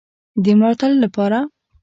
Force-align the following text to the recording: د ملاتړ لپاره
د 0.43 0.45
ملاتړ 0.59 0.91
لپاره 1.03 1.39